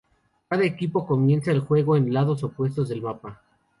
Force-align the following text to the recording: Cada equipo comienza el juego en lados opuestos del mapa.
Cada 0.49 0.63
equipo 0.65 1.05
comienza 1.05 1.51
el 1.51 1.59
juego 1.59 1.95
en 1.95 2.11
lados 2.11 2.43
opuestos 2.43 2.89
del 2.89 3.03
mapa. 3.03 3.39